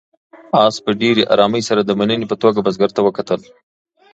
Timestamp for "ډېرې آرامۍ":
1.01-1.61